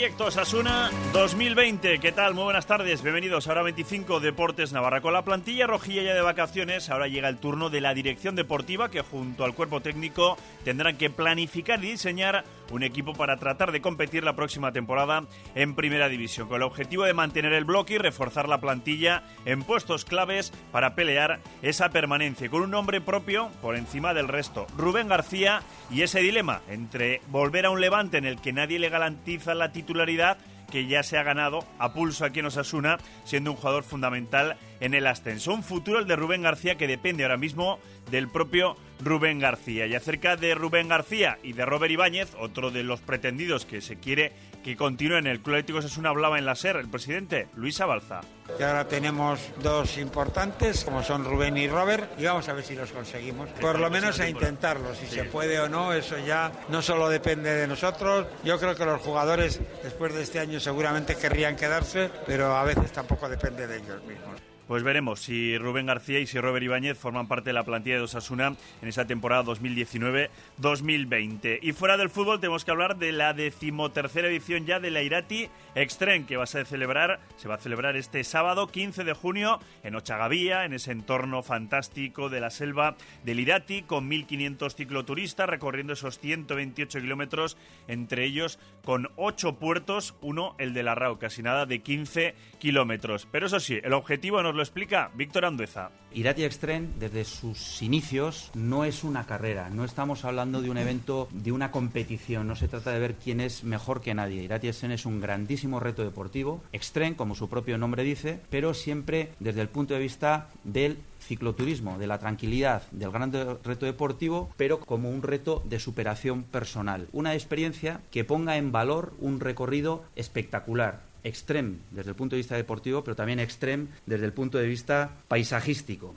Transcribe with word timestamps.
Proyecto 0.00 0.28
Asuna 0.28 0.90
2020. 1.12 1.98
¿Qué 1.98 2.10
tal? 2.10 2.32
Muy 2.32 2.44
buenas 2.44 2.64
tardes. 2.64 3.02
Bienvenidos 3.02 3.46
a 3.46 3.50
Hora 3.50 3.62
25 3.64 4.18
Deportes 4.20 4.72
Navarra. 4.72 5.02
Con 5.02 5.12
la 5.12 5.26
plantilla 5.26 5.66
rojilla 5.66 6.02
ya 6.02 6.14
de 6.14 6.22
vacaciones, 6.22 6.88
ahora 6.88 7.06
llega 7.06 7.28
el 7.28 7.36
turno 7.36 7.68
de 7.68 7.82
la 7.82 7.92
dirección 7.92 8.34
deportiva 8.34 8.90
que 8.90 9.02
junto 9.02 9.44
al 9.44 9.52
cuerpo 9.54 9.82
técnico 9.82 10.38
tendrán 10.64 10.96
que 10.96 11.10
planificar 11.10 11.84
y 11.84 11.90
diseñar 11.90 12.46
un 12.70 12.82
equipo 12.82 13.14
para 13.14 13.36
tratar 13.36 13.72
de 13.72 13.80
competir 13.80 14.24
la 14.24 14.36
próxima 14.36 14.72
temporada 14.72 15.24
en 15.54 15.74
Primera 15.74 16.08
División, 16.08 16.48
con 16.48 16.56
el 16.56 16.62
objetivo 16.62 17.04
de 17.04 17.14
mantener 17.14 17.52
el 17.52 17.64
bloque 17.64 17.94
y 17.94 17.98
reforzar 17.98 18.48
la 18.48 18.60
plantilla 18.60 19.22
en 19.44 19.62
puestos 19.62 20.04
claves 20.04 20.52
para 20.72 20.94
pelear 20.94 21.40
esa 21.62 21.90
permanencia, 21.90 22.48
con 22.48 22.62
un 22.62 22.70
nombre 22.70 23.00
propio 23.00 23.50
por 23.60 23.76
encima 23.76 24.14
del 24.14 24.28
resto, 24.28 24.66
Rubén 24.76 25.08
García, 25.08 25.62
y 25.90 26.02
ese 26.02 26.20
dilema 26.20 26.62
entre 26.68 27.20
volver 27.28 27.66
a 27.66 27.70
un 27.70 27.80
levante 27.80 28.18
en 28.18 28.24
el 28.24 28.40
que 28.40 28.52
nadie 28.52 28.78
le 28.78 28.88
garantiza 28.88 29.54
la 29.54 29.72
titularidad 29.72 30.38
que 30.70 30.86
ya 30.86 31.02
se 31.02 31.18
ha 31.18 31.22
ganado 31.22 31.64
a 31.78 31.92
pulso 31.92 32.24
aquí 32.24 32.38
en 32.38 32.46
Osasuna, 32.46 32.98
siendo 33.24 33.50
un 33.50 33.56
jugador 33.56 33.82
fundamental 33.82 34.56
en 34.78 34.94
el 34.94 35.06
ascenso. 35.06 35.52
Un 35.52 35.62
futuro 35.62 35.98
el 35.98 36.06
de 36.06 36.16
Rubén 36.16 36.42
García 36.42 36.76
que 36.76 36.86
depende 36.86 37.24
ahora 37.24 37.36
mismo 37.36 37.78
del 38.10 38.28
propio 38.28 38.76
Rubén 39.02 39.38
García. 39.38 39.86
Y 39.86 39.94
acerca 39.94 40.36
de 40.36 40.54
Rubén 40.54 40.88
García 40.88 41.38
y 41.42 41.52
de 41.52 41.64
Robert 41.64 41.92
Ibáñez, 41.92 42.34
otro 42.38 42.70
de 42.70 42.82
los 42.82 43.00
pretendidos 43.00 43.66
que 43.66 43.80
se 43.80 43.96
quiere 43.96 44.32
que 44.62 44.76
continúe 44.76 45.16
en 45.16 45.26
el 45.26 45.40
Club 45.40 45.56
Atlético 45.56 45.78
Osasuna, 45.78 46.10
hablaba 46.10 46.38
en 46.38 46.44
la 46.44 46.54
SER 46.54 46.76
el 46.76 46.88
presidente 46.88 47.48
Luis 47.54 47.80
Abalza. 47.80 48.20
Y 48.58 48.62
ahora 48.62 48.86
tenemos 48.86 49.40
dos 49.62 49.96
importantes, 49.98 50.84
como 50.84 51.02
son 51.02 51.24
Rubén 51.24 51.56
y 51.56 51.68
Robert, 51.68 52.18
y 52.18 52.24
vamos 52.24 52.48
a 52.48 52.52
ver 52.52 52.64
si 52.64 52.74
los 52.74 52.90
conseguimos. 52.90 53.48
Por 53.60 53.78
lo 53.78 53.90
menos 53.90 54.18
a 54.20 54.28
intentarlo, 54.28 54.94
si 54.94 55.06
se 55.06 55.24
puede 55.24 55.58
o 55.60 55.68
no, 55.68 55.92
eso 55.92 56.18
ya 56.18 56.52
no 56.68 56.82
solo 56.82 57.08
depende 57.08 57.54
de 57.54 57.66
nosotros. 57.66 58.26
Yo 58.44 58.58
creo 58.58 58.74
que 58.74 58.84
los 58.84 59.00
jugadores 59.00 59.60
después 59.82 60.14
de 60.14 60.22
este 60.22 60.40
año 60.40 60.60
seguramente 60.60 61.16
querrían 61.16 61.56
quedarse, 61.56 62.10
pero 62.26 62.56
a 62.56 62.64
veces 62.64 62.92
tampoco 62.92 63.28
depende 63.28 63.66
de 63.66 63.76
ellos 63.78 64.02
mismos. 64.04 64.49
Pues 64.70 64.84
veremos 64.84 65.18
si 65.18 65.58
Rubén 65.58 65.86
García 65.86 66.20
y 66.20 66.28
si 66.28 66.38
Robert 66.38 66.62
Ibáñez 66.62 66.96
forman 66.96 67.26
parte 67.26 67.50
de 67.50 67.54
la 67.54 67.64
plantilla 67.64 67.96
de 67.96 68.02
Osasuna 68.02 68.54
en 68.80 68.88
esa 68.88 69.04
temporada 69.04 69.42
2019-2020. 69.42 71.58
Y 71.60 71.72
fuera 71.72 71.96
del 71.96 72.08
fútbol 72.08 72.38
tenemos 72.38 72.64
que 72.64 72.70
hablar 72.70 72.96
de 72.96 73.10
la 73.10 73.34
decimotercera 73.34 74.28
edición 74.28 74.66
ya 74.66 74.78
de 74.78 74.92
la 74.92 75.02
Irati 75.02 75.48
Extreme 75.74 76.24
que 76.24 76.36
va 76.36 76.44
a 76.44 76.46
celebrar, 76.46 77.18
se 77.36 77.48
va 77.48 77.56
a 77.56 77.58
celebrar 77.58 77.96
este 77.96 78.22
sábado 78.22 78.68
15 78.68 79.02
de 79.02 79.12
junio 79.12 79.58
en 79.82 79.96
Ochagavía, 79.96 80.64
en 80.64 80.72
ese 80.72 80.92
entorno 80.92 81.42
fantástico 81.42 82.28
de 82.28 82.38
la 82.38 82.50
selva 82.50 82.94
del 83.24 83.40
Irati, 83.40 83.82
con 83.82 84.08
1.500 84.08 84.76
cicloturistas 84.76 85.48
recorriendo 85.48 85.94
esos 85.94 86.20
128 86.20 87.00
kilómetros, 87.00 87.56
entre 87.88 88.24
ellos 88.24 88.60
con 88.84 89.10
8 89.16 89.56
puertos, 89.56 90.14
uno 90.20 90.54
el 90.58 90.74
de 90.74 90.84
la 90.84 90.94
Rao, 90.94 91.18
casi 91.18 91.42
nada 91.42 91.66
de 91.66 91.80
15 91.80 92.36
kilómetros. 92.60 93.26
Pero 93.32 93.46
eso 93.46 93.58
sí, 93.58 93.80
el 93.82 93.94
objetivo 93.94 94.40
nos 94.44 94.59
lo 94.60 94.64
explica 94.64 95.10
Víctor 95.14 95.46
Andueza. 95.46 95.90
Irati 96.12 96.44
Extreme, 96.44 96.88
desde 96.98 97.24
sus 97.24 97.80
inicios, 97.80 98.50
no 98.52 98.84
es 98.84 99.04
una 99.04 99.24
carrera, 99.24 99.70
no 99.70 99.86
estamos 99.86 100.26
hablando 100.26 100.60
de 100.60 100.68
un 100.68 100.76
evento, 100.76 101.28
de 101.32 101.50
una 101.50 101.70
competición, 101.70 102.46
no 102.46 102.56
se 102.56 102.68
trata 102.68 102.90
de 102.90 102.98
ver 102.98 103.14
quién 103.14 103.40
es 103.40 103.64
mejor 103.64 104.02
que 104.02 104.12
nadie. 104.12 104.42
Irati 104.42 104.68
Extreme 104.68 104.96
es 104.96 105.06
un 105.06 105.18
grandísimo 105.18 105.80
reto 105.80 106.02
deportivo, 106.02 106.62
extreme, 106.74 107.16
como 107.16 107.34
su 107.34 107.48
propio 107.48 107.78
nombre 107.78 108.02
dice, 108.02 108.38
pero 108.50 108.74
siempre 108.74 109.32
desde 109.38 109.62
el 109.62 109.70
punto 109.70 109.94
de 109.94 110.00
vista 110.00 110.50
del 110.62 110.98
cicloturismo, 111.20 111.98
de 111.98 112.06
la 112.06 112.18
tranquilidad, 112.18 112.82
del 112.90 113.12
gran 113.12 113.32
reto 113.32 113.86
deportivo, 113.86 114.50
pero 114.58 114.80
como 114.80 115.08
un 115.08 115.22
reto 115.22 115.62
de 115.64 115.78
superación 115.78 116.42
personal. 116.42 117.08
Una 117.12 117.32
experiencia 117.32 118.02
que 118.10 118.24
ponga 118.24 118.58
en 118.58 118.72
valor 118.72 119.14
un 119.20 119.40
recorrido 119.40 120.04
espectacular, 120.16 121.00
extreme 121.24 121.78
desde 121.90 122.10
el 122.10 122.16
punto 122.16 122.36
de 122.36 122.40
vista 122.40 122.56
deportivo, 122.56 123.02
pero 123.04 123.16
también 123.16 123.40
extreme 123.40 123.88
desde 124.06 124.26
el 124.26 124.32
punto 124.32 124.58
de 124.58 124.66
vista 124.66 125.10
paisajístico. 125.28 126.14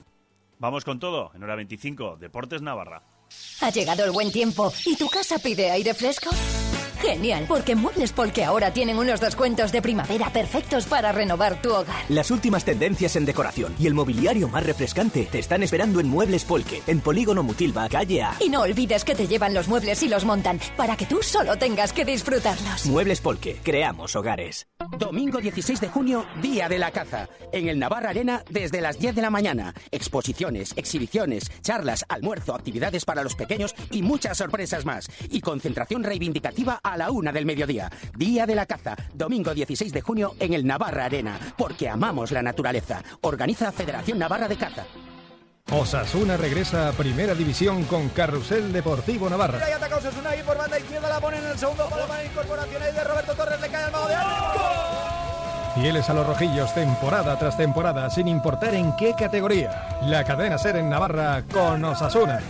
Vamos 0.58 0.84
con 0.84 0.98
todo, 0.98 1.30
en 1.34 1.42
hora 1.42 1.56
25, 1.56 2.16
Deportes 2.20 2.62
Navarra. 2.62 3.02
Ha 3.60 3.70
llegado 3.70 4.04
el 4.04 4.12
buen 4.12 4.30
tiempo 4.30 4.72
y 4.86 4.96
tu 4.96 5.08
casa 5.08 5.38
pide 5.38 5.70
aire 5.70 5.94
fresco. 5.94 6.30
Genial, 7.00 7.44
porque 7.46 7.74
Muebles 7.74 8.12
Polke 8.12 8.44
ahora 8.44 8.72
tienen 8.72 8.96
unos 8.96 9.20
descuentos 9.20 9.72
de 9.72 9.82
primavera 9.82 10.30
perfectos 10.30 10.86
para 10.86 11.12
renovar 11.12 11.60
tu 11.60 11.70
hogar. 11.70 12.02
Las 12.08 12.30
últimas 12.30 12.64
tendencias 12.64 13.16
en 13.16 13.26
decoración 13.26 13.74
y 13.78 13.86
el 13.86 13.92
mobiliario 13.92 14.48
más 14.48 14.64
refrescante 14.64 15.28
te 15.30 15.38
están 15.38 15.62
esperando 15.62 16.00
en 16.00 16.08
Muebles 16.08 16.44
Polke, 16.44 16.82
en 16.86 17.00
Polígono 17.00 17.42
Mutilva, 17.42 17.88
calle 17.90 18.22
A. 18.22 18.36
Y 18.40 18.48
no 18.48 18.62
olvides 18.62 19.04
que 19.04 19.14
te 19.14 19.26
llevan 19.26 19.52
los 19.52 19.68
muebles 19.68 20.02
y 20.02 20.08
los 20.08 20.24
montan 20.24 20.58
para 20.78 20.96
que 20.96 21.04
tú 21.04 21.22
solo 21.22 21.56
tengas 21.56 21.92
que 21.92 22.06
disfrutarlos. 22.06 22.86
Muebles 22.86 23.20
Polke, 23.20 23.60
creamos 23.62 24.16
hogares. 24.16 24.66
Domingo 24.98 25.40
16 25.40 25.80
de 25.80 25.88
junio, 25.88 26.24
Día 26.40 26.68
de 26.68 26.78
la 26.78 26.90
Caza. 26.90 27.28
En 27.52 27.68
el 27.68 27.78
Navarra 27.78 28.10
Arena 28.10 28.42
desde 28.48 28.80
las 28.80 28.98
10 28.98 29.14
de 29.14 29.22
la 29.22 29.30
mañana. 29.30 29.74
Exposiciones, 29.90 30.72
exhibiciones, 30.76 31.50
charlas, 31.62 32.04
almuerzo, 32.08 32.54
actividades 32.54 33.04
para 33.04 33.24
los 33.24 33.34
pequeños 33.34 33.74
y 33.90 34.02
muchas 34.02 34.38
sorpresas 34.38 34.84
más. 34.84 35.08
Y 35.30 35.40
concentración 35.40 36.04
reivindicativa 36.04 36.80
a 36.82 36.96
la 36.96 37.10
una 37.10 37.32
del 37.32 37.46
mediodía. 37.46 37.90
Día 38.16 38.46
de 38.46 38.54
la 38.54 38.66
Caza. 38.66 38.96
Domingo 39.14 39.54
16 39.54 39.92
de 39.92 40.00
junio 40.00 40.34
en 40.38 40.54
el 40.54 40.66
Navarra 40.66 41.06
Arena. 41.06 41.38
Porque 41.56 41.88
amamos 41.88 42.30
la 42.30 42.42
naturaleza. 42.42 43.02
Organiza 43.22 43.72
Federación 43.72 44.18
Navarra 44.18 44.48
de 44.48 44.56
Caza. 44.56 44.86
Osasuna 45.72 46.36
regresa 46.36 46.88
a 46.88 46.92
Primera 46.92 47.34
División 47.34 47.84
con 47.84 48.10
Carrusel 48.10 48.72
Deportivo 48.72 49.30
Navarra. 49.30 49.64
Ahí 49.64 49.72
ataca 49.72 49.96
Osasuna 49.96 50.30
ahí 50.30 50.42
por 50.42 50.58
banda 50.58 50.78
izquierda, 50.78 51.08
la 51.08 51.20
pone 51.20 51.38
en 51.38 51.46
el 51.46 51.58
segundo 51.58 51.88
palo 51.88 52.06
para 52.06 52.22
de 52.22 53.04
Roberto 53.04 53.34
Torres, 53.34 53.60
le 53.60 53.68
cae 53.68 53.84
al 53.84 53.92
mago 53.92 54.08
de 54.08 54.14
Fieles 55.74 56.08
a 56.08 56.14
los 56.14 56.26
rojillos 56.26 56.72
temporada 56.72 57.36
tras 57.36 57.56
temporada, 57.56 58.08
sin 58.08 58.28
importar 58.28 58.74
en 58.74 58.94
qué 58.96 59.14
categoría. 59.14 59.98
La 60.02 60.24
cadena 60.24 60.56
ser 60.56 60.76
en 60.76 60.88
Navarra 60.88 61.42
con 61.52 61.84
Osasuna. 61.84 62.40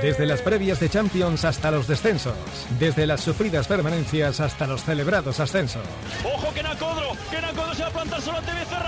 Desde 0.00 0.26
las 0.26 0.40
previas 0.40 0.80
de 0.80 0.88
Champions 0.88 1.44
hasta 1.44 1.70
los 1.70 1.86
descensos. 1.86 2.34
Desde 2.78 3.06
las 3.06 3.20
sufridas 3.20 3.66
permanencias 3.66 4.40
hasta 4.40 4.66
los 4.66 4.82
celebrados 4.84 5.40
ascensos. 5.40 5.82
¡Ojo, 6.24 6.54
que 6.54 6.62
Codro! 6.62 7.12
¡Que 7.30 7.38
Codro 7.54 7.74
se 7.74 7.82
va 7.82 7.88
a 7.88 8.20
solo 8.20 8.38
Becerra! 8.40 8.87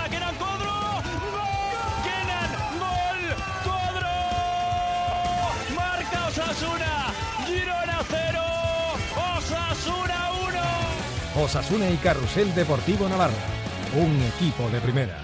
Osasuna 11.35 11.89
y 11.89 11.95
Carrusel 11.95 12.53
Deportivo 12.53 13.07
Navarra, 13.07 13.33
un 13.95 14.21
equipo 14.21 14.69
de 14.69 14.81
primera. 14.81 15.17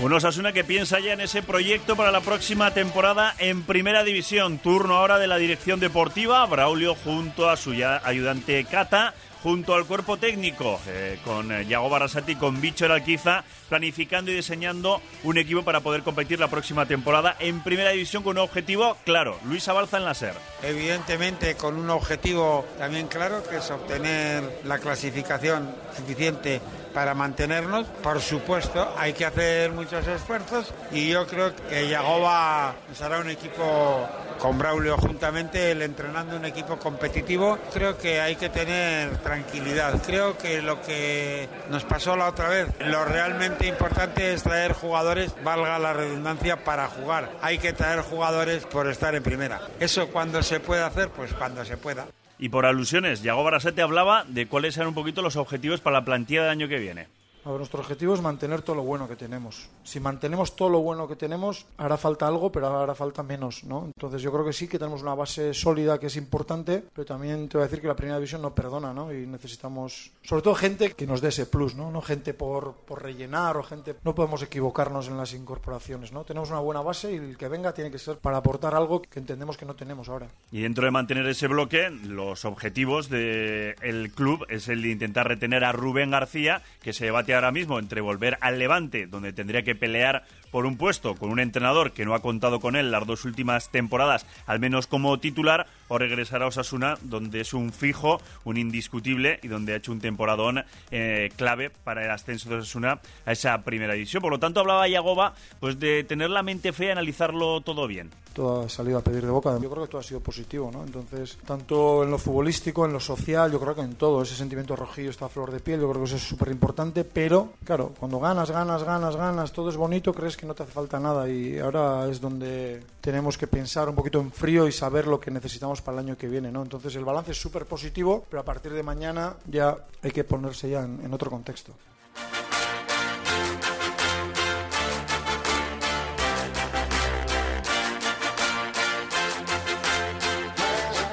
Un 0.00 0.12
Osasuna 0.12 0.52
que 0.52 0.62
piensa 0.62 1.00
ya 1.00 1.14
en 1.14 1.20
ese 1.20 1.42
proyecto 1.42 1.96
para 1.96 2.12
la 2.12 2.20
próxima 2.20 2.72
temporada 2.72 3.34
en 3.38 3.62
Primera 3.62 4.04
División. 4.04 4.58
Turno 4.58 4.96
ahora 4.96 5.18
de 5.18 5.26
la 5.26 5.36
dirección 5.36 5.80
deportiva. 5.80 6.44
Braulio 6.46 6.94
junto 6.94 7.48
a 7.48 7.56
su 7.56 7.72
ayudante 8.04 8.64
Cata 8.64 9.14
junto 9.46 9.76
al 9.76 9.86
cuerpo 9.86 10.16
técnico, 10.16 10.80
eh, 10.88 11.20
con 11.24 11.52
eh, 11.52 11.64
Yago 11.66 11.88
Barrasati, 11.88 12.34
con 12.34 12.60
Bicho 12.60 12.84
Alquiza, 12.86 13.44
planificando 13.68 14.32
y 14.32 14.34
diseñando 14.34 15.00
un 15.22 15.38
equipo 15.38 15.62
para 15.62 15.78
poder 15.78 16.02
competir 16.02 16.40
la 16.40 16.48
próxima 16.48 16.84
temporada 16.84 17.36
en 17.38 17.62
Primera 17.62 17.90
División 17.90 18.24
con 18.24 18.38
un 18.38 18.42
objetivo 18.42 18.96
claro, 19.04 19.38
Luis 19.44 19.68
Abalza 19.68 19.98
en 19.98 20.04
la 20.04 20.14
SER. 20.14 20.34
Evidentemente 20.64 21.54
con 21.54 21.76
un 21.76 21.88
objetivo 21.90 22.66
también 22.76 23.06
claro, 23.06 23.44
que 23.48 23.58
es 23.58 23.70
obtener 23.70 24.62
la 24.64 24.78
clasificación 24.78 25.72
suficiente 25.96 26.60
para 26.92 27.14
mantenernos. 27.14 27.86
Por 28.02 28.20
supuesto, 28.20 28.92
hay 28.98 29.12
que 29.12 29.26
hacer 29.26 29.70
muchos 29.70 30.08
esfuerzos 30.08 30.74
y 30.90 31.10
yo 31.10 31.24
creo 31.28 31.54
que 31.68 31.88
Yagoba 31.88 32.74
será 32.92 33.20
un 33.20 33.30
equipo 33.30 34.08
con 34.38 34.58
Braulio 34.58 34.96
juntamente, 34.96 35.70
el 35.72 35.82
entrenando 35.82 36.36
un 36.36 36.44
equipo 36.44 36.78
competitivo. 36.78 37.58
Creo 37.72 37.98
que 37.98 38.20
hay 38.20 38.36
que 38.36 38.48
tener 38.48 39.16
tranquilidad. 39.18 40.02
Creo 40.04 40.36
que 40.38 40.62
lo 40.62 40.80
que 40.82 41.48
nos 41.70 41.84
pasó 41.84 42.16
la 42.16 42.28
otra 42.28 42.48
vez, 42.48 42.68
lo 42.80 43.04
realmente 43.04 43.66
importante 43.66 44.32
es 44.32 44.42
traer 44.42 44.72
jugadores, 44.72 45.34
valga 45.42 45.78
la 45.78 45.92
redundancia, 45.92 46.64
para 46.64 46.88
jugar. 46.88 47.30
Hay 47.42 47.58
que 47.58 47.72
traer 47.72 48.00
jugadores 48.00 48.64
por 48.66 48.88
estar 48.88 49.14
en 49.14 49.22
primera. 49.22 49.60
Eso 49.80 50.08
cuando 50.08 50.42
se 50.42 50.60
puede 50.60 50.82
hacer, 50.82 51.08
pues 51.10 51.32
cuando 51.32 51.64
se 51.64 51.76
pueda. 51.76 52.06
Y 52.38 52.50
por 52.50 52.66
alusiones, 52.66 53.22
Yago 53.22 53.42
Barasete 53.42 53.82
hablaba 53.82 54.24
de 54.28 54.46
cuáles 54.46 54.76
eran 54.76 54.88
un 54.88 54.94
poquito 54.94 55.22
los 55.22 55.36
objetivos 55.36 55.80
para 55.80 56.00
la 56.00 56.04
plantilla 56.04 56.42
del 56.42 56.50
año 56.50 56.68
que 56.68 56.78
viene. 56.78 57.08
A 57.46 57.50
ver, 57.50 57.58
nuestro 57.58 57.78
objetivo 57.78 58.12
es 58.12 58.20
mantener 58.20 58.62
todo 58.62 58.74
lo 58.74 58.82
bueno 58.82 59.06
que 59.06 59.14
tenemos. 59.14 59.68
Si 59.84 60.00
mantenemos 60.00 60.56
todo 60.56 60.68
lo 60.68 60.80
bueno 60.80 61.06
que 61.06 61.14
tenemos, 61.14 61.64
hará 61.76 61.96
falta 61.96 62.26
algo, 62.26 62.50
pero 62.50 62.76
hará 62.76 62.92
falta 62.96 63.22
menos, 63.22 63.62
¿no? 63.62 63.84
Entonces 63.84 64.20
yo 64.20 64.32
creo 64.32 64.44
que 64.44 64.52
sí 64.52 64.66
que 64.66 64.80
tenemos 64.80 65.00
una 65.00 65.14
base 65.14 65.54
sólida 65.54 66.00
que 66.00 66.06
es 66.08 66.16
importante, 66.16 66.82
pero 66.92 67.06
también 67.06 67.48
te 67.48 67.56
voy 67.56 67.62
a 67.62 67.68
decir 67.68 67.80
que 67.80 67.86
la 67.86 67.94
primera 67.94 68.18
división 68.18 68.42
no 68.42 68.52
perdona, 68.52 68.92
¿no? 68.92 69.14
Y 69.14 69.28
necesitamos, 69.28 70.10
sobre 70.24 70.42
todo 70.42 70.56
gente 70.56 70.90
que 70.90 71.06
nos 71.06 71.20
dé 71.20 71.28
ese 71.28 71.46
plus, 71.46 71.76
¿no? 71.76 71.92
No 71.92 72.02
gente 72.02 72.34
por, 72.34 72.74
por 72.78 73.00
rellenar 73.00 73.56
o 73.58 73.62
gente... 73.62 73.94
No 74.02 74.16
podemos 74.16 74.42
equivocarnos 74.42 75.06
en 75.06 75.16
las 75.16 75.32
incorporaciones, 75.32 76.10
¿no? 76.10 76.24
Tenemos 76.24 76.50
una 76.50 76.58
buena 76.58 76.80
base 76.80 77.12
y 77.12 77.16
el 77.18 77.36
que 77.36 77.46
venga 77.46 77.72
tiene 77.72 77.92
que 77.92 78.00
ser 78.00 78.18
para 78.18 78.38
aportar 78.38 78.74
algo 78.74 79.02
que 79.02 79.20
entendemos 79.20 79.56
que 79.56 79.66
no 79.66 79.76
tenemos 79.76 80.08
ahora. 80.08 80.26
Y 80.50 80.62
dentro 80.62 80.84
de 80.84 80.90
mantener 80.90 81.24
ese 81.28 81.46
bloque, 81.46 81.90
los 81.90 82.44
objetivos 82.44 83.08
del 83.08 84.10
club 84.16 84.44
es 84.48 84.66
el 84.66 84.82
de 84.82 84.88
intentar 84.88 85.28
retener 85.28 85.62
a 85.62 85.70
Rubén 85.70 86.10
García, 86.10 86.64
que 86.82 86.92
se 86.92 87.04
debate 87.04 87.35
ahora 87.36 87.52
mismo 87.52 87.78
entre 87.78 88.00
volver 88.00 88.38
al 88.40 88.58
Levante, 88.58 89.06
donde 89.06 89.32
tendría 89.32 89.62
que 89.62 89.74
pelear 89.74 90.24
por 90.56 90.64
un 90.64 90.78
puesto 90.78 91.14
con 91.16 91.28
un 91.28 91.38
entrenador 91.38 91.92
que 91.92 92.06
no 92.06 92.14
ha 92.14 92.20
contado 92.20 92.60
con 92.60 92.76
él 92.76 92.90
las 92.90 93.06
dos 93.06 93.26
últimas 93.26 93.68
temporadas, 93.68 94.24
al 94.46 94.58
menos 94.58 94.86
como 94.86 95.18
titular, 95.20 95.66
o 95.88 95.98
regresar 95.98 96.42
a 96.42 96.46
Osasuna, 96.46 96.96
donde 97.02 97.42
es 97.42 97.52
un 97.52 97.74
fijo, 97.74 98.22
un 98.44 98.56
indiscutible 98.56 99.38
y 99.42 99.48
donde 99.48 99.74
ha 99.74 99.76
hecho 99.76 99.92
un 99.92 100.00
temporadón 100.00 100.64
eh, 100.90 101.30
clave 101.36 101.70
para 101.70 102.04
el 102.04 102.10
ascenso 102.10 102.48
de 102.48 102.56
Osasuna 102.56 103.00
a 103.26 103.32
esa 103.32 103.58
primera 103.62 103.92
división. 103.92 104.22
Por 104.22 104.32
lo 104.32 104.38
tanto, 104.38 104.60
hablaba 104.60 104.88
Yagoba 104.88 105.34
pues, 105.60 105.78
de 105.78 106.04
tener 106.04 106.30
la 106.30 106.42
mente 106.42 106.72
fría 106.72 106.88
y 106.88 106.92
analizarlo 106.92 107.60
todo 107.60 107.86
bien. 107.86 108.10
Todo 108.32 108.64
ha 108.64 108.68
salido 108.68 108.98
a 108.98 109.00
pedir 109.00 109.24
de 109.24 109.30
boca. 109.30 109.58
Yo 109.62 109.70
creo 109.70 109.84
que 109.84 109.90
todo 109.90 110.00
ha 110.00 110.04
sido 110.04 110.20
positivo, 110.20 110.70
¿no? 110.70 110.84
Entonces, 110.84 111.38
tanto 111.46 112.02
en 112.02 112.10
lo 112.10 112.18
futbolístico, 112.18 112.84
en 112.84 112.92
lo 112.92 113.00
social, 113.00 113.50
yo 113.50 113.58
creo 113.58 113.74
que 113.74 113.80
en 113.80 113.94
todo, 113.94 114.22
ese 114.22 114.34
sentimiento 114.34 114.76
rojillo 114.76 115.10
está 115.10 115.26
a 115.26 115.28
flor 115.30 115.50
de 115.50 115.60
piel, 115.60 115.80
yo 115.80 115.88
creo 115.88 116.02
que 116.02 116.08
eso 116.08 116.16
es 116.16 116.22
súper 116.22 116.48
importante, 116.48 117.04
pero, 117.04 117.54
claro, 117.64 117.94
cuando 117.98 118.20
ganas, 118.20 118.50
ganas, 118.50 118.82
ganas, 118.82 119.16
ganas, 119.16 119.52
todo 119.52 119.70
es 119.70 119.76
bonito, 119.76 120.12
crees 120.12 120.36
que 120.36 120.45
no 120.46 120.54
te 120.54 120.62
hace 120.62 120.72
falta 120.72 120.98
nada 120.98 121.28
y 121.28 121.58
ahora 121.58 122.08
es 122.08 122.20
donde 122.20 122.82
tenemos 123.00 123.36
que 123.36 123.46
pensar 123.46 123.88
un 123.88 123.94
poquito 123.94 124.20
en 124.20 124.30
frío 124.30 124.66
y 124.66 124.72
saber 124.72 125.06
lo 125.06 125.20
que 125.20 125.30
necesitamos 125.30 125.82
para 125.82 125.98
el 125.98 126.06
año 126.06 126.16
que 126.16 126.28
viene, 126.28 126.50
¿no? 126.50 126.62
Entonces 126.62 126.94
el 126.96 127.04
balance 127.04 127.32
es 127.32 127.40
súper 127.40 127.66
positivo, 127.66 128.24
pero 128.30 128.40
a 128.40 128.44
partir 128.44 128.72
de 128.72 128.82
mañana 128.82 129.36
ya 129.46 129.76
hay 130.02 130.10
que 130.10 130.24
ponerse 130.24 130.70
ya 130.70 130.82
en, 130.82 131.00
en 131.04 131.12
otro 131.12 131.30
contexto. 131.30 131.72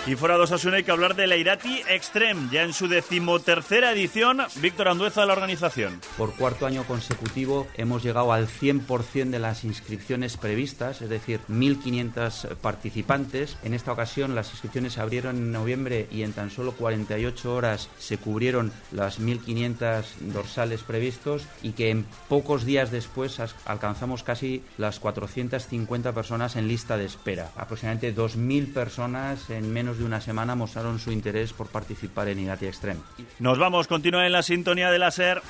Y 0.06 0.16
fuera 0.16 0.36
de 0.36 0.44
Osasuna 0.44 0.78
hay 0.78 0.84
que 0.84 0.92
hablar 0.92 1.16
de 1.16 1.28
la 1.28 1.38
Irati 1.38 1.82
Extreme, 1.88 2.50
ya 2.52 2.64
en 2.64 2.74
su 2.74 2.90
decimotercera 2.90 3.94
edición, 3.94 4.40
Víctor 4.58 4.90
Andueza 4.90 5.22
de 5.22 5.28
la 5.28 5.34
organización. 5.34 6.02
Por 6.18 6.34
cuarto 6.34 6.66
año 6.66 6.84
consecutivo 6.84 7.68
hemos 7.76 8.04
llegado 8.04 8.34
al 8.34 8.50
100% 8.50 9.30
de 9.30 9.40
las 9.40 9.64
inscripciones 9.64 10.36
previstas, 10.36 11.02
es 11.02 11.08
decir, 11.08 11.40
1.500 11.48 12.58
participantes. 12.58 13.56
En 13.64 13.74
esta 13.74 13.94
ocasión 13.94 14.36
las 14.36 14.52
inscripciones 14.52 14.92
se 14.92 15.00
abrieron 15.00 15.38
en 15.38 15.54
noviembre 15.54 16.10
y 16.12 16.24
en 16.24 16.34
tan 16.34 16.52
solo 16.52 16.74
48 16.74 17.56
horas 17.56 17.88
se 17.98 18.18
cubrieron 18.18 18.74
las 18.92 19.22
1.500 19.22 20.04
dorsales 20.34 20.84
previstos 20.84 21.44
y 21.62 21.72
que 21.72 21.92
en 21.92 22.06
pocos 22.28 22.66
días 22.66 22.92
después 22.92 23.40
alcanzamos 23.64 24.24
casi 24.24 24.64
las 24.78 25.00
450 25.00 26.12
personas 26.12 26.58
en 26.58 26.68
lista 26.68 26.98
de 26.98 27.06
espera. 27.06 27.52
Aproximadamente 27.56 28.14
2.000 28.14 28.74
personas 28.74 29.50
en 29.50 29.72
menos 29.72 29.93
de 29.98 30.06
una 30.06 30.22
semana 30.22 30.56
mostraron 30.56 31.00
su 31.00 31.12
interés 31.12 31.54
por 31.54 31.68
participar 31.68 32.28
en 32.30 32.40
Irati 32.40 32.66
Extreme. 32.66 33.02
Nos 33.40 33.60
vamos, 33.60 33.88
continúa 33.88 34.26
en 34.26 34.32
la 34.32 34.44
sintonía 34.44 34.92
de 34.92 35.00
la 35.00 35.12
SER. 35.12 35.42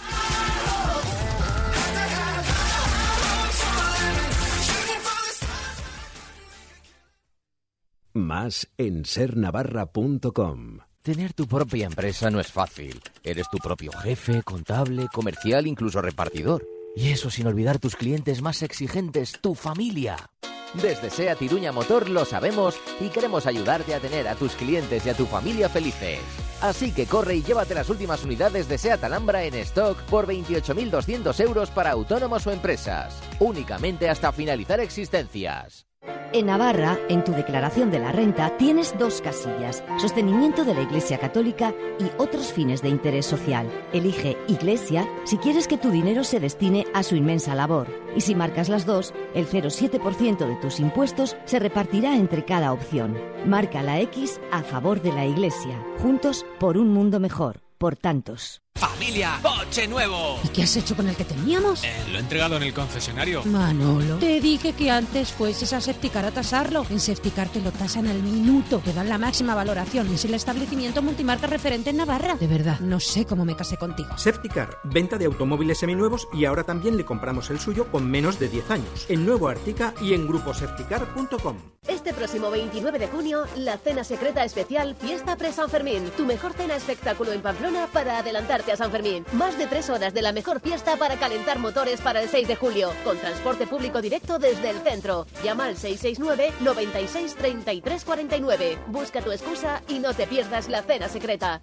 Más 8.14 8.70
en 8.78 9.06
sernavarra.com. 9.06 10.78
Tener 11.02 11.34
tu 11.34 11.48
propia 11.48 11.88
empresa 11.88 12.30
no 12.30 12.40
es 12.40 12.52
fácil. 12.52 13.02
Eres 13.24 13.50
tu 13.50 13.58
propio 13.58 13.92
jefe, 13.92 14.44
contable, 14.44 15.08
comercial, 15.12 15.66
incluso 15.68 16.02
repartidor. 16.02 16.66
Y 16.96 17.10
eso 17.10 17.32
sin 17.32 17.48
olvidar 17.48 17.80
tus 17.80 17.96
clientes 17.96 18.42
más 18.42 18.62
exigentes, 18.62 19.40
tu 19.42 19.56
familia. 19.56 20.33
Desde 20.74 21.10
SEAT 21.10 21.42
Iruña 21.42 21.72
Motor 21.72 22.10
lo 22.10 22.26
sabemos 22.26 22.80
y 23.00 23.10
queremos 23.10 23.46
ayudarte 23.46 23.94
a 23.94 24.00
tener 24.00 24.28
a 24.28 24.36
tus 24.36 24.54
clientes 24.54 25.06
y 25.06 25.10
a 25.10 25.14
tu 25.14 25.26
familia 25.26 25.70
felices. 25.70 26.20
Así 26.62 26.92
que 26.92 27.06
corre 27.06 27.36
y 27.36 27.44
llévate 27.44 27.76
las 27.76 27.90
últimas 27.90 28.24
unidades 28.24 28.68
de 28.68 28.78
SEAT 28.78 29.04
Alhambra 29.04 29.44
en 29.44 29.54
stock 29.56 29.98
por 30.04 30.26
28.200 30.26 31.40
euros 31.42 31.70
para 31.70 31.92
autónomos 31.92 32.48
o 32.48 32.52
empresas. 32.52 33.22
Únicamente 33.40 34.10
hasta 34.10 34.32
finalizar 34.32 34.80
existencias. 34.80 35.86
En 36.34 36.48
Navarra, 36.48 36.98
en 37.10 37.24
tu 37.24 37.32
declaración 37.32 37.92
de 37.92 38.00
la 38.00 38.12
renta, 38.12 38.58
tienes 38.58 38.98
dos 38.98 39.22
casillas, 39.22 39.84
sostenimiento 40.00 40.66
de 40.66 40.74
la 40.74 40.82
Iglesia 40.82 41.20
Católica 41.20 41.76
y 42.00 42.06
otros 42.18 42.52
fines 42.52 42.82
de 42.82 42.90
interés 42.90 43.28
social. 43.28 43.70
Elige 43.94 44.36
Iglesia 44.48 45.08
si 45.26 45.38
quieres 45.38 45.68
que 45.68 45.78
tu 45.78 45.92
dinero 45.92 46.24
se 46.24 46.40
destine 46.40 46.88
a 46.96 47.04
su 47.04 47.16
inmensa 47.16 47.54
labor. 47.54 47.88
Y 48.16 48.22
si 48.22 48.34
marcas 48.34 48.68
las 48.68 48.88
dos, 48.88 49.14
el 49.36 49.48
0,7% 49.48 50.48
de 50.48 50.56
tus 50.56 50.80
impuestos 50.80 51.38
se 51.46 51.60
repartirá 51.60 52.16
entre 52.16 52.44
cada 52.44 52.74
opción. 52.74 53.16
Marca 53.46 53.84
la 53.84 54.00
X 54.02 54.42
a 54.52 54.64
favor 54.64 55.04
de 55.04 55.14
la 55.14 55.28
Iglesia. 55.28 55.86
Juntos 56.02 56.48
por 56.60 56.80
un 56.80 56.90
mundo 56.90 57.20
mejor. 57.20 57.62
Por 57.78 57.96
tantos. 57.96 58.64
¡Familia! 58.84 59.40
¡Coche 59.42 59.88
nuevo! 59.88 60.42
¿Y 60.44 60.50
qué 60.50 60.64
has 60.64 60.76
hecho 60.76 60.94
con 60.94 61.08
el 61.08 61.16
que 61.16 61.24
teníamos? 61.24 61.86
Eh, 61.86 62.04
lo 62.12 62.18
he 62.18 62.20
entregado 62.20 62.58
en 62.58 62.64
el 62.64 62.74
concesionario. 62.74 63.42
Manolo, 63.46 64.18
te 64.18 64.42
dije 64.42 64.74
que 64.74 64.92
antes 64.92 65.32
fueses 65.32 65.72
a 65.72 65.80
Septicar 65.80 66.26
a 66.26 66.32
tasarlo. 66.32 66.86
En 66.90 67.00
Septicar 67.00 67.48
te 67.48 67.62
lo 67.62 67.72
tasan 67.72 68.08
al 68.08 68.22
minuto, 68.22 68.80
te 68.80 68.92
dan 68.92 69.08
la 69.08 69.18
máxima 69.18 69.56
valoración 69.56 70.14
es 70.14 70.26
el 70.26 70.34
establecimiento 70.34 71.02
multimarca 71.02 71.48
referente 71.48 71.92
en 71.92 71.98
Navarra. 71.98 72.36
De 72.36 72.48
verdad, 72.48 72.82
no 72.82 73.00
sé 73.00 73.26
cómo 73.26 73.46
me 73.46 73.56
casé 73.56 73.78
contigo. 73.78 74.18
Septicar, 74.18 74.78
venta 74.84 75.18
de 75.18 75.26
automóviles 75.26 75.78
seminuevos 75.78 76.28
y 76.34 76.44
ahora 76.44 76.66
también 76.66 76.98
le 76.98 77.06
compramos 77.06 77.50
el 77.52 77.62
suyo 77.62 77.90
con 77.90 78.12
menos 78.12 78.38
de 78.38 78.50
10 78.50 78.70
años. 78.70 79.06
En 79.08 79.26
Nuevo 79.26 79.48
Artica 79.48 79.94
y 80.02 80.14
en 80.14 80.28
gruposepticar.com. 80.28 81.56
Este 81.88 82.14
próximo 82.14 82.50
29 82.50 82.98
de 82.98 83.08
junio, 83.08 83.46
la 83.58 83.78
cena 83.78 84.04
secreta 84.04 84.44
especial 84.44 84.96
Fiesta 84.96 85.36
Pre-San 85.36 85.70
Fermín. 85.70 86.12
Tu 86.16 86.26
mejor 86.26 86.54
cena 86.54 86.76
espectáculo 86.76 87.34
en 87.34 87.42
Pamplona 87.42 87.88
para 87.92 88.20
adelantarte 88.20 88.73
San 88.78 88.92
Fermín. 88.92 89.26
Más 89.34 89.58
de 89.58 89.68
tres 89.68 89.90
horas 89.90 90.14
de 90.14 90.22
la 90.22 90.32
mejor 90.32 90.60
fiesta 90.60 90.96
para 90.98 91.18
calentar 91.18 91.60
motores 91.60 92.02
para 92.02 92.22
el 92.22 92.30
6 92.30 92.48
de 92.48 92.56
julio. 92.56 92.92
Con 93.04 93.18
transporte 93.18 93.68
público 93.68 94.02
directo 94.02 94.40
desde 94.40 94.70
el 94.70 94.80
centro. 94.80 95.28
Llama 95.44 95.66
al 95.66 95.78
669 95.78 96.54
96 96.62 97.36
33 97.36 98.06
49. 98.06 98.78
Busca 98.88 99.22
tu 99.22 99.32
excusa 99.32 99.82
y 99.88 100.00
no 100.00 100.14
te 100.14 100.28
pierdas 100.28 100.70
la 100.70 100.82
cena 100.84 101.10
secreta. 101.10 101.62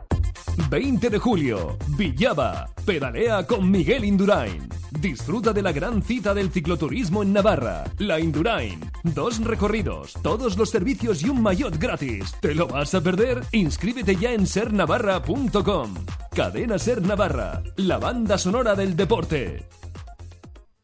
20 0.70 1.10
de 1.10 1.18
julio, 1.18 1.78
Villaba, 1.98 2.70
pedalea 2.86 3.46
con 3.46 3.70
Miguel 3.70 4.04
Indurain. 4.04 4.68
Disfruta 5.00 5.54
de 5.54 5.62
la 5.62 5.72
gran 5.72 6.02
cita 6.02 6.34
del 6.34 6.52
cicloturismo 6.52 7.24
en 7.24 7.34
Navarra, 7.34 7.84
la 8.00 8.20
Indurain. 8.20 8.80
Dos 9.04 9.44
recorridos, 9.44 10.14
todos 10.22 10.58
los 10.58 10.70
servicios 10.70 11.24
y 11.24 11.30
un 11.30 11.42
maillot 11.42 11.78
gratis. 11.78 12.36
¿Te 12.42 12.56
lo 12.56 12.68
vas 12.68 12.94
a 12.96 13.02
perder? 13.02 13.44
Inscríbete 13.52 14.16
ya 14.16 14.34
en 14.34 14.48
sernavarra.com. 14.48 15.94
Cadena 16.36 16.78
Ser 16.78 17.02
Navarra, 17.02 17.64
la 17.78 17.98
banda 17.98 18.38
sonora 18.38 18.76
del 18.76 18.96
deporte. 18.96 19.68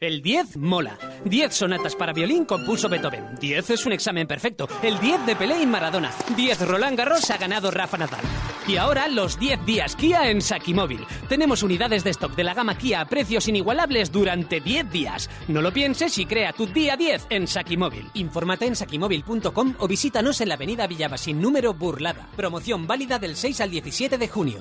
El 0.03 0.21
10 0.21 0.57
mola. 0.57 0.99
10 1.23 1.53
sonatas 1.53 1.95
para 1.95 2.11
violín 2.11 2.43
compuso 2.43 2.89
Beethoven. 2.89 3.23
10 3.39 3.69
es 3.69 3.85
un 3.85 3.93
examen 3.93 4.27
perfecto. 4.27 4.67
El 4.81 4.99
10 4.99 5.25
de 5.25 5.33
Pelé 5.37 5.63
y 5.63 5.65
Maradona. 5.65 6.11
10 6.35 6.67
Roland 6.67 6.97
Garros 6.97 7.29
ha 7.29 7.37
ganado 7.37 7.71
Rafa 7.71 7.97
Nadal. 7.97 8.19
Y 8.67 8.75
ahora 8.75 9.07
los 9.07 9.39
10 9.39 9.65
días 9.65 9.95
Kia 9.95 10.29
en 10.29 10.41
Sakimóvil. 10.41 11.05
Tenemos 11.29 11.63
unidades 11.63 12.03
de 12.03 12.09
stock 12.09 12.35
de 12.35 12.43
la 12.43 12.53
gama 12.53 12.77
Kia 12.77 12.99
a 12.99 13.05
precios 13.05 13.47
inigualables 13.47 14.11
durante 14.11 14.59
10 14.59 14.91
días. 14.91 15.29
No 15.47 15.61
lo 15.61 15.71
pienses 15.71 16.17
y 16.17 16.25
crea 16.25 16.51
tu 16.51 16.65
día 16.67 16.97
10 16.97 17.27
en 17.29 17.47
Sakimóvil. 17.47 18.09
Infórmate 18.13 18.65
en 18.65 18.75
sakimóvil.com 18.75 19.75
o 19.79 19.87
visítanos 19.87 20.41
en 20.41 20.49
la 20.49 20.55
avenida 20.55 20.85
Villabasín 20.85 21.39
número 21.39 21.73
Burlada. 21.73 22.27
Promoción 22.35 22.87
válida 22.87 23.19
del 23.19 23.37
6 23.37 23.61
al 23.61 23.71
17 23.71 24.17
de 24.17 24.27
junio. 24.27 24.59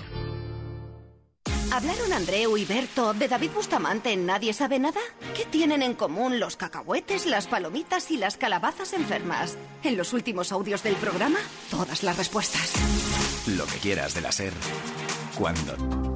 ¿Hablaron 1.73 2.12
Andreu 2.12 2.59
y 2.59 2.67
Berto 2.67 3.14
de 3.14 3.29
David 3.29 3.52
Bustamante 3.55 4.12
en 4.12 4.26
Nadie 4.26 4.52
sabe 4.52 4.79
nada? 4.79 5.00
¿Qué 5.35 5.47
tienen 5.47 5.81
en 5.81 5.95
común 5.95 6.38
los 6.38 6.59
cacahuetes, 6.59 7.25
las 7.25 7.47
palomitas 7.47 8.11
y 8.11 8.19
las 8.19 8.37
calabazas 8.37 8.93
enfermas? 8.93 9.57
En 9.83 9.97
los 9.97 10.12
últimos 10.12 10.52
audios 10.52 10.83
del 10.83 10.97
programa, 10.97 11.38
todas 11.71 12.02
las 12.02 12.19
respuestas. 12.19 12.75
Lo 13.47 13.64
que 13.64 13.79
quieras 13.79 14.12
de 14.12 14.21
la 14.21 14.33
SER, 14.33 14.52
cuando 15.38 16.12